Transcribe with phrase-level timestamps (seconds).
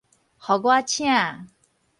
[0.39, 1.47] 予我請